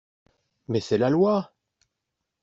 [0.67, 1.53] Mais c'est la Loi!